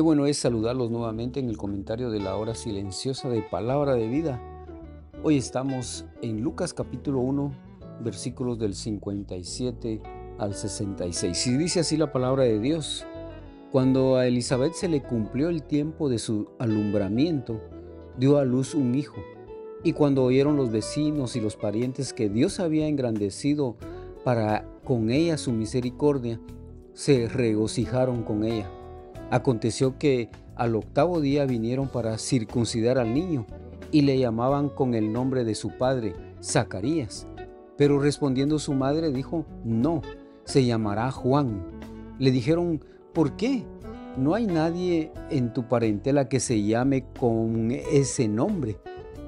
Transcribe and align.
Bueno 0.00 0.24
es 0.24 0.38
saludarlos 0.38 0.90
nuevamente 0.90 1.40
en 1.40 1.50
el 1.50 1.58
comentario 1.58 2.10
de 2.10 2.20
la 2.20 2.36
hora 2.36 2.54
silenciosa 2.54 3.28
de 3.28 3.42
Palabra 3.42 3.94
de 3.94 4.08
Vida. 4.08 4.40
Hoy 5.22 5.36
estamos 5.36 6.06
en 6.22 6.40
Lucas 6.40 6.72
capítulo 6.72 7.20
1, 7.20 7.52
versículos 8.02 8.58
del 8.58 8.74
57 8.74 10.00
al 10.38 10.54
66. 10.54 11.46
Y 11.48 11.56
dice 11.58 11.80
así 11.80 11.98
la 11.98 12.12
palabra 12.12 12.44
de 12.44 12.58
Dios. 12.58 13.04
Cuando 13.70 14.16
a 14.16 14.26
Elizabeth 14.26 14.72
se 14.72 14.88
le 14.88 15.02
cumplió 15.02 15.50
el 15.50 15.64
tiempo 15.64 16.08
de 16.08 16.18
su 16.18 16.48
alumbramiento, 16.58 17.60
dio 18.16 18.38
a 18.38 18.44
luz 18.46 18.74
un 18.74 18.94
hijo. 18.94 19.20
Y 19.84 19.92
cuando 19.92 20.24
oyeron 20.24 20.56
los 20.56 20.70
vecinos 20.70 21.36
y 21.36 21.40
los 21.40 21.56
parientes 21.56 22.14
que 22.14 22.30
Dios 22.30 22.58
había 22.58 22.88
engrandecido 22.88 23.76
para 24.24 24.66
con 24.82 25.10
ella 25.10 25.36
su 25.36 25.52
misericordia, 25.52 26.40
se 26.94 27.28
regocijaron 27.28 28.22
con 28.22 28.44
ella. 28.44 28.70
Aconteció 29.30 29.98
que 29.98 30.28
al 30.56 30.74
octavo 30.74 31.20
día 31.20 31.46
vinieron 31.46 31.88
para 31.88 32.18
circuncidar 32.18 32.98
al 32.98 33.14
niño 33.14 33.46
y 33.92 34.02
le 34.02 34.18
llamaban 34.18 34.68
con 34.68 34.94
el 34.94 35.12
nombre 35.12 35.44
de 35.44 35.54
su 35.54 35.70
padre, 35.78 36.14
Zacarías. 36.42 37.26
Pero 37.76 37.98
respondiendo 37.98 38.58
su 38.58 38.74
madre 38.74 39.10
dijo, 39.10 39.46
no, 39.64 40.02
se 40.44 40.64
llamará 40.64 41.10
Juan. 41.12 41.62
Le 42.18 42.30
dijeron, 42.30 42.84
¿por 43.14 43.36
qué? 43.36 43.64
No 44.16 44.34
hay 44.34 44.46
nadie 44.46 45.12
en 45.30 45.52
tu 45.52 45.68
parentela 45.68 46.28
que 46.28 46.40
se 46.40 46.62
llame 46.62 47.04
con 47.18 47.70
ese 47.70 48.28
nombre. 48.28 48.78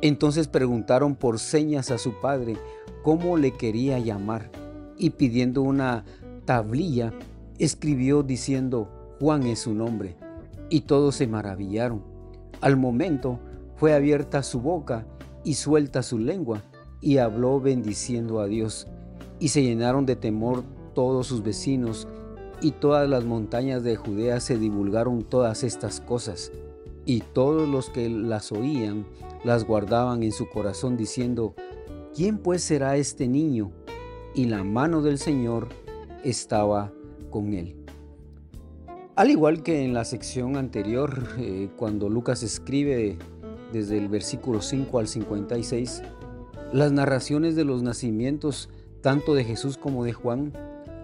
Entonces 0.01 0.49
preguntaron 0.49 1.15
por 1.15 1.39
señas 1.39 1.91
a 1.93 1.99
su 1.99 2.21
padre 2.21 2.57
cómo 3.03 3.37
le 3.37 3.53
quería 3.53 3.99
llamar 4.01 4.51
y 4.99 5.11
pidiendo 5.11 5.63
una 5.63 6.05
tablilla, 6.45 7.13
escribió 7.59 8.23
diciendo, 8.23 8.89
Juan 9.23 9.47
es 9.47 9.61
su 9.61 9.73
nombre. 9.73 10.17
Y 10.69 10.81
todos 10.81 11.15
se 11.15 11.29
maravillaron. 11.29 12.03
Al 12.61 12.77
momento 12.77 13.39
fue 13.77 13.95
abierta 13.95 14.43
su 14.43 14.61
boca 14.61 15.07
y 15.45 15.55
suelta 15.55 16.03
su 16.03 16.19
lengua, 16.19 16.61
y 17.01 17.19
habló 17.19 17.61
bendiciendo 17.61 18.41
a 18.41 18.47
Dios. 18.47 18.89
Y 19.39 19.51
se 19.51 19.63
llenaron 19.63 20.07
de 20.07 20.17
temor 20.17 20.65
todos 20.93 21.29
sus 21.29 21.45
vecinos, 21.45 22.09
y 22.61 22.73
todas 22.73 23.09
las 23.09 23.25
montañas 23.25 23.85
de 23.85 23.95
Judea 23.95 24.41
se 24.41 24.59
divulgaron 24.59 25.23
todas 25.23 25.63
estas 25.63 26.01
cosas. 26.01 26.51
Y 27.07 27.21
todos 27.21 27.69
los 27.69 27.91
que 27.91 28.09
las 28.09 28.51
oían 28.51 29.07
las 29.45 29.65
guardaban 29.65 30.25
en 30.25 30.33
su 30.33 30.51
corazón, 30.51 30.97
diciendo, 30.97 31.55
¿quién 32.13 32.39
pues 32.39 32.65
será 32.65 32.97
este 32.97 33.29
niño? 33.29 33.71
Y 34.35 34.47
la 34.47 34.65
mano 34.65 35.01
del 35.01 35.19
Señor 35.19 35.69
estaba 36.25 36.91
con 37.31 37.55
él. 37.55 37.82
Al 39.15 39.31
igual 39.31 39.63
que 39.63 39.85
en 39.85 39.93
la 39.93 40.07
sección 40.07 40.57
anterior, 40.57 41.29
eh, 41.39 41.69
cuando 41.77 42.09
Lucas 42.09 42.43
escribe 42.43 43.19
desde 43.71 43.99
el 43.99 44.09
versículo 44.09 44.63
5 44.63 44.99
al 44.99 45.07
56, 45.07 46.03
las 46.73 46.93
narraciones 46.93 47.55
de 47.55 47.65
los 47.65 47.83
nacimientos 47.83 48.71
tanto 49.03 49.35
de 49.35 49.45
Jesús 49.45 49.77
como 49.77 50.03
de 50.05 50.15
Juan 50.15 50.55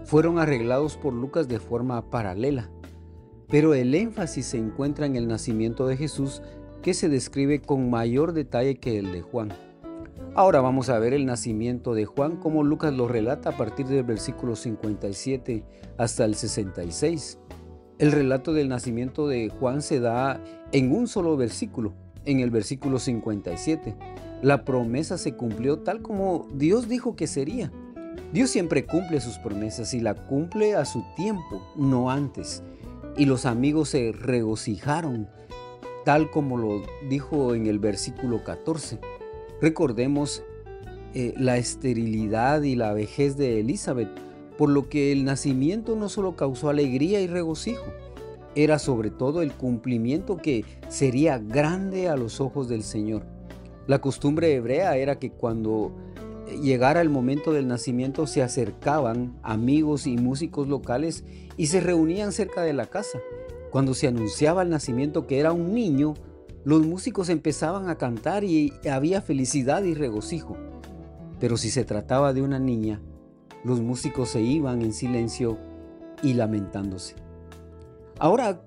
fueron 0.04 0.38
arreglados 0.38 0.96
por 0.96 1.12
Lucas 1.12 1.48
de 1.48 1.60
forma 1.60 2.08
paralela, 2.08 2.70
pero 3.50 3.74
el 3.74 3.94
énfasis 3.94 4.46
se 4.46 4.56
encuentra 4.56 5.04
en 5.04 5.16
el 5.16 5.28
nacimiento 5.28 5.86
de 5.86 5.98
Jesús 5.98 6.40
que 6.80 6.94
se 6.94 7.10
describe 7.10 7.60
con 7.60 7.90
mayor 7.90 8.32
detalle 8.32 8.76
que 8.76 8.98
el 8.98 9.12
de 9.12 9.20
Juan. 9.20 9.50
Ahora 10.34 10.62
vamos 10.62 10.88
a 10.88 10.98
ver 10.98 11.12
el 11.12 11.26
nacimiento 11.26 11.92
de 11.92 12.06
Juan 12.06 12.36
como 12.36 12.64
Lucas 12.64 12.94
lo 12.94 13.06
relata 13.06 13.50
a 13.50 13.56
partir 13.58 13.86
del 13.86 14.04
versículo 14.04 14.56
57 14.56 15.62
hasta 15.98 16.24
el 16.24 16.36
66. 16.36 17.38
El 17.98 18.12
relato 18.12 18.52
del 18.52 18.68
nacimiento 18.68 19.26
de 19.26 19.48
Juan 19.48 19.82
se 19.82 19.98
da 19.98 20.40
en 20.70 20.92
un 20.92 21.08
solo 21.08 21.36
versículo, 21.36 21.94
en 22.24 22.38
el 22.38 22.50
versículo 22.50 23.00
57. 23.00 23.96
La 24.40 24.64
promesa 24.64 25.18
se 25.18 25.34
cumplió 25.34 25.80
tal 25.80 26.00
como 26.00 26.46
Dios 26.54 26.88
dijo 26.88 27.16
que 27.16 27.26
sería. 27.26 27.72
Dios 28.32 28.50
siempre 28.50 28.86
cumple 28.86 29.20
sus 29.20 29.38
promesas 29.38 29.94
y 29.94 30.00
la 30.00 30.14
cumple 30.14 30.76
a 30.76 30.84
su 30.84 31.02
tiempo, 31.16 31.60
no 31.74 32.08
antes. 32.08 32.62
Y 33.16 33.24
los 33.24 33.46
amigos 33.46 33.88
se 33.88 34.12
regocijaron, 34.12 35.28
tal 36.04 36.30
como 36.30 36.56
lo 36.56 36.82
dijo 37.08 37.56
en 37.56 37.66
el 37.66 37.80
versículo 37.80 38.44
14. 38.44 39.00
Recordemos 39.60 40.44
eh, 41.14 41.34
la 41.36 41.56
esterilidad 41.56 42.62
y 42.62 42.76
la 42.76 42.92
vejez 42.92 43.36
de 43.36 43.58
Elizabeth 43.58 44.27
por 44.58 44.68
lo 44.68 44.88
que 44.88 45.12
el 45.12 45.24
nacimiento 45.24 45.94
no 45.94 46.08
solo 46.08 46.34
causó 46.34 46.68
alegría 46.68 47.20
y 47.20 47.28
regocijo, 47.28 47.86
era 48.56 48.80
sobre 48.80 49.10
todo 49.10 49.40
el 49.40 49.52
cumplimiento 49.52 50.36
que 50.36 50.64
sería 50.88 51.38
grande 51.38 52.08
a 52.08 52.16
los 52.16 52.40
ojos 52.40 52.68
del 52.68 52.82
Señor. 52.82 53.22
La 53.86 54.00
costumbre 54.00 54.52
hebrea 54.52 54.96
era 54.96 55.20
que 55.20 55.30
cuando 55.30 55.92
llegara 56.60 57.00
el 57.00 57.08
momento 57.08 57.52
del 57.52 57.68
nacimiento 57.68 58.26
se 58.26 58.42
acercaban 58.42 59.38
amigos 59.44 60.08
y 60.08 60.16
músicos 60.16 60.66
locales 60.66 61.24
y 61.56 61.68
se 61.68 61.80
reunían 61.80 62.32
cerca 62.32 62.62
de 62.62 62.72
la 62.72 62.86
casa. 62.86 63.20
Cuando 63.70 63.94
se 63.94 64.08
anunciaba 64.08 64.62
el 64.62 64.70
nacimiento 64.70 65.28
que 65.28 65.38
era 65.38 65.52
un 65.52 65.72
niño, 65.72 66.14
los 66.64 66.84
músicos 66.84 67.28
empezaban 67.28 67.88
a 67.88 67.96
cantar 67.96 68.42
y 68.42 68.72
había 68.90 69.22
felicidad 69.22 69.84
y 69.84 69.94
regocijo. 69.94 70.56
Pero 71.38 71.56
si 71.56 71.70
se 71.70 71.84
trataba 71.84 72.32
de 72.32 72.42
una 72.42 72.58
niña, 72.58 73.00
los 73.64 73.80
músicos 73.80 74.30
se 74.30 74.40
iban 74.40 74.82
en 74.82 74.92
silencio 74.92 75.58
y 76.22 76.34
lamentándose. 76.34 77.14
Ahora 78.18 78.60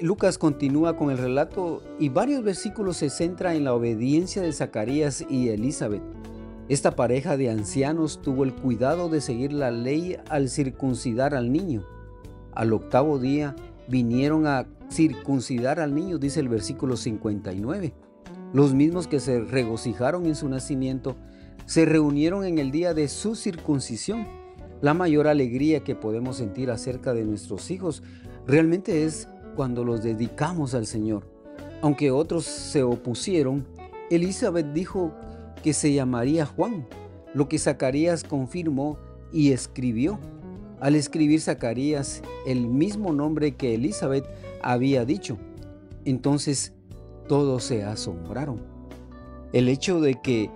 Lucas 0.00 0.36
continúa 0.36 0.96
con 0.96 1.10
el 1.10 1.18
relato 1.18 1.82
y 1.98 2.10
varios 2.10 2.44
versículos 2.44 2.98
se 2.98 3.08
centran 3.08 3.56
en 3.56 3.64
la 3.64 3.74
obediencia 3.74 4.42
de 4.42 4.52
Zacarías 4.52 5.24
y 5.28 5.48
Elizabeth. 5.48 6.02
Esta 6.68 6.96
pareja 6.96 7.36
de 7.36 7.48
ancianos 7.48 8.20
tuvo 8.20 8.44
el 8.44 8.52
cuidado 8.54 9.08
de 9.08 9.20
seguir 9.20 9.52
la 9.52 9.70
ley 9.70 10.18
al 10.28 10.48
circuncidar 10.48 11.34
al 11.34 11.50
niño. 11.50 11.84
Al 12.52 12.72
octavo 12.72 13.18
día 13.18 13.56
vinieron 13.88 14.46
a 14.46 14.66
circuncidar 14.90 15.80
al 15.80 15.94
niño, 15.94 16.18
dice 16.18 16.40
el 16.40 16.48
versículo 16.48 16.96
59. 16.96 17.94
Los 18.52 18.74
mismos 18.74 19.06
que 19.06 19.20
se 19.20 19.40
regocijaron 19.40 20.26
en 20.26 20.34
su 20.34 20.48
nacimiento 20.48 21.16
se 21.66 21.84
reunieron 21.84 22.44
en 22.44 22.58
el 22.58 22.70
día 22.70 22.94
de 22.94 23.08
su 23.08 23.34
circuncisión. 23.34 24.26
La 24.80 24.94
mayor 24.94 25.26
alegría 25.26 25.80
que 25.80 25.94
podemos 25.94 26.36
sentir 26.36 26.70
acerca 26.70 27.12
de 27.12 27.24
nuestros 27.24 27.70
hijos 27.70 28.02
realmente 28.46 29.04
es 29.04 29.28
cuando 29.56 29.84
los 29.84 30.02
dedicamos 30.02 30.74
al 30.74 30.86
Señor. 30.86 31.28
Aunque 31.82 32.10
otros 32.10 32.44
se 32.44 32.82
opusieron, 32.82 33.66
Elizabeth 34.10 34.72
dijo 34.72 35.12
que 35.62 35.72
se 35.72 35.92
llamaría 35.92 36.46
Juan, 36.46 36.86
lo 37.34 37.48
que 37.48 37.58
Zacarías 37.58 38.22
confirmó 38.22 38.98
y 39.32 39.52
escribió. 39.52 40.18
Al 40.78 40.94
escribir 40.94 41.40
Zacarías 41.40 42.22
el 42.46 42.68
mismo 42.68 43.12
nombre 43.12 43.56
que 43.56 43.74
Elizabeth 43.74 44.26
había 44.62 45.04
dicho, 45.04 45.38
entonces 46.04 46.72
todos 47.28 47.64
se 47.64 47.82
asombraron. 47.82 48.60
El 49.52 49.68
hecho 49.68 50.00
de 50.00 50.20
que 50.20 50.50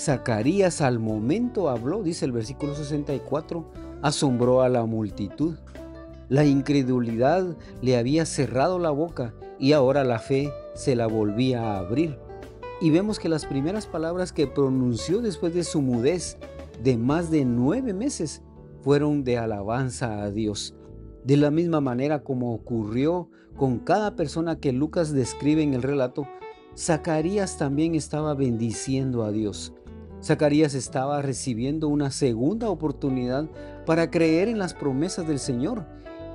Zacarías 0.00 0.80
al 0.80 0.98
momento 0.98 1.68
habló, 1.68 2.02
dice 2.02 2.24
el 2.24 2.32
versículo 2.32 2.74
64, 2.74 3.66
asombró 4.00 4.62
a 4.62 4.70
la 4.70 4.86
multitud. 4.86 5.56
La 6.30 6.46
incredulidad 6.46 7.54
le 7.82 7.98
había 7.98 8.24
cerrado 8.24 8.78
la 8.78 8.92
boca 8.92 9.34
y 9.58 9.72
ahora 9.72 10.02
la 10.02 10.18
fe 10.18 10.50
se 10.74 10.96
la 10.96 11.06
volvía 11.06 11.74
a 11.74 11.80
abrir. 11.80 12.18
Y 12.80 12.88
vemos 12.88 13.18
que 13.18 13.28
las 13.28 13.44
primeras 13.44 13.86
palabras 13.86 14.32
que 14.32 14.46
pronunció 14.46 15.20
después 15.20 15.52
de 15.52 15.64
su 15.64 15.82
mudez 15.82 16.38
de 16.82 16.96
más 16.96 17.30
de 17.30 17.44
nueve 17.44 17.92
meses 17.92 18.40
fueron 18.80 19.22
de 19.22 19.36
alabanza 19.36 20.22
a 20.22 20.30
Dios. 20.30 20.74
De 21.24 21.36
la 21.36 21.50
misma 21.50 21.82
manera 21.82 22.22
como 22.22 22.54
ocurrió 22.54 23.28
con 23.54 23.80
cada 23.80 24.16
persona 24.16 24.60
que 24.60 24.72
Lucas 24.72 25.12
describe 25.12 25.62
en 25.62 25.74
el 25.74 25.82
relato, 25.82 26.26
Zacarías 26.74 27.58
también 27.58 27.94
estaba 27.94 28.32
bendiciendo 28.32 29.24
a 29.24 29.30
Dios. 29.30 29.74
Zacarías 30.22 30.74
estaba 30.74 31.22
recibiendo 31.22 31.88
una 31.88 32.10
segunda 32.10 32.68
oportunidad 32.68 33.46
para 33.86 34.10
creer 34.10 34.48
en 34.48 34.58
las 34.58 34.74
promesas 34.74 35.26
del 35.26 35.38
Señor 35.38 35.86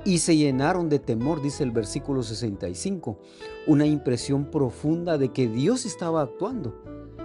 y 0.04 0.18
se 0.18 0.36
llenaron 0.36 0.88
de 0.88 0.98
temor, 0.98 1.42
dice 1.42 1.64
el 1.64 1.70
versículo 1.70 2.22
65, 2.22 3.18
una 3.66 3.86
impresión 3.86 4.50
profunda 4.50 5.18
de 5.18 5.30
que 5.32 5.48
Dios 5.48 5.84
estaba 5.84 6.22
actuando. 6.22 6.74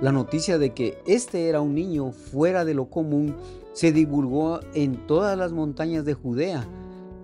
La 0.02 0.12
noticia 0.12 0.58
de 0.58 0.74
que 0.74 0.98
este 1.06 1.48
era 1.48 1.62
un 1.62 1.76
niño 1.76 2.12
fuera 2.12 2.66
de 2.66 2.74
lo 2.74 2.90
común 2.90 3.36
se 3.74 3.92
divulgó 3.92 4.60
en 4.74 5.06
todas 5.08 5.38
las 5.38 5.52
montañas 5.52 6.06
de 6.06 6.16
Judea 6.16 6.68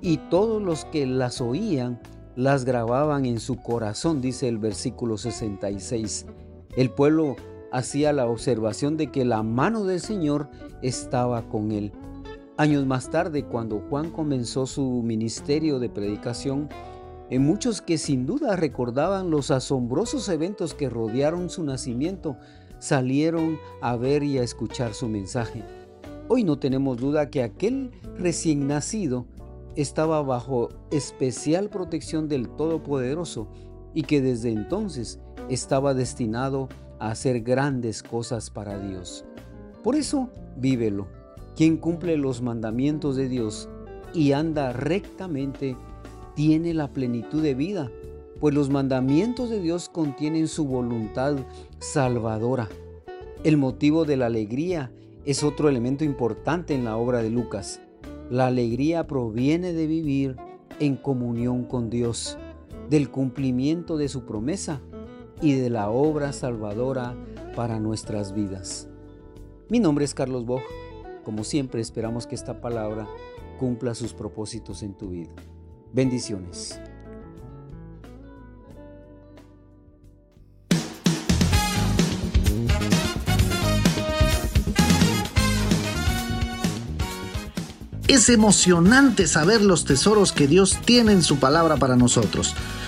y 0.02 0.18
todos 0.30 0.62
los 0.62 0.86
que 0.86 1.08
las 1.08 1.42
oían 1.42 2.00
las 2.36 2.66
grababan 2.66 3.26
en 3.26 3.40
su 3.40 3.58
corazón, 3.58 4.22
dice 4.22 4.48
el 4.48 4.60
versículo 4.60 5.18
66. 5.18 6.28
El 6.76 6.92
pueblo 6.92 7.36
hacía 7.72 8.14
la 8.14 8.28
observación 8.28 8.98
de 8.98 9.12
que 9.12 9.26
la 9.26 9.44
mano 9.44 9.84
del 9.84 10.00
Señor 10.00 10.50
estaba 10.82 11.48
con 11.50 11.72
él. 11.72 11.92
Años 12.58 12.86
más 12.86 13.12
tarde, 13.12 13.44
cuando 13.44 13.84
Juan 13.90 14.10
comenzó 14.10 14.66
su 14.66 15.04
ministerio 15.04 15.80
de 15.80 15.90
predicación, 15.90 16.70
en 17.30 17.46
muchos 17.46 17.82
que 17.82 17.98
sin 17.98 18.26
duda 18.26 18.56
recordaban 18.56 19.30
los 19.30 19.52
asombrosos 19.52 20.30
eventos 20.30 20.74
que 20.74 20.90
rodearon 20.90 21.50
su 21.50 21.64
nacimiento, 21.64 22.38
salieron 22.80 23.60
a 23.82 23.96
ver 23.96 24.24
y 24.24 24.38
a 24.38 24.44
escuchar 24.44 24.94
su 24.94 25.08
mensaje. 25.08 25.64
Hoy 26.30 26.44
no 26.44 26.58
tenemos 26.58 26.98
duda 26.98 27.30
que 27.30 27.44
aquel 27.44 27.92
recién 28.18 28.68
nacido 28.68 29.26
estaba 29.76 30.22
bajo 30.24 30.70
especial 30.90 31.70
protección 31.70 32.28
del 32.28 32.50
Todopoderoso 32.50 33.48
y 33.94 34.04
que 34.04 34.22
desde 34.22 34.50
entonces 34.50 35.20
estaba 35.50 35.94
destinado 35.94 36.70
hacer 37.00 37.42
grandes 37.42 38.04
cosas 38.04 38.50
para 38.50 38.80
Dios. 38.80 39.26
Por 39.84 39.96
eso, 39.96 40.30
vívelo. 40.58 41.08
Quien 41.56 41.78
cumple 41.78 42.18
los 42.18 42.42
mandamientos 42.42 43.16
de 43.16 43.30
Dios 43.30 43.70
y 44.14 44.32
anda 44.34 44.74
rectamente, 44.74 45.76
tiene 46.36 46.74
la 46.74 46.94
plenitud 46.94 47.42
de 47.42 47.56
vida, 47.56 47.92
pues 48.40 48.54
los 48.54 48.70
mandamientos 48.70 49.50
de 49.50 49.60
Dios 49.60 49.90
contienen 49.90 50.48
su 50.48 50.66
voluntad 50.66 51.36
salvadora. 51.80 52.70
El 53.44 53.58
motivo 53.58 54.06
de 54.06 54.18
la 54.18 54.28
alegría 54.28 54.92
es 55.26 55.44
otro 55.44 55.68
elemento 55.68 56.04
importante 56.04 56.76
en 56.76 56.86
la 56.86 56.98
obra 56.98 57.24
de 57.24 57.30
Lucas. 57.30 57.82
La 58.30 58.48
alegría 58.48 59.08
proviene 59.08 59.74
de 59.74 59.88
vivir 59.88 60.36
en 60.80 60.96
comunión 60.96 61.64
con 61.64 61.90
Dios, 61.90 62.38
del 62.90 63.10
cumplimiento 63.10 63.98
de 63.98 64.10
su 64.10 64.26
promesa 64.26 64.82
y 65.42 65.54
de 65.54 65.70
la 65.70 65.90
obra 65.90 66.34
salvadora 66.34 67.16
para 67.56 67.80
nuestras 67.80 68.34
vidas. 68.34 68.88
Mi 69.70 69.80
nombre 69.80 70.06
es 70.06 70.14
Carlos 70.14 70.46
Boj. 70.46 70.62
Como 71.24 71.44
siempre 71.44 71.82
esperamos 71.82 72.26
que 72.26 72.36
esta 72.36 72.62
palabra 72.62 73.08
cumpla 73.60 73.94
sus 73.96 74.14
propósitos 74.14 74.82
en 74.84 74.94
tu 74.94 75.10
vida. 75.10 75.32
Bendiciones. 75.94 76.80
Es 88.08 88.30
emocionante 88.30 89.28
saber 89.28 89.62
los 89.62 89.84
tesoros 89.84 90.32
que 90.32 90.48
Dios 90.48 90.78
tiene 90.86 91.12
en 91.12 91.24
su 91.24 91.40
palabra 91.40 91.76
para 91.76 91.98
nosotros. 91.98 92.56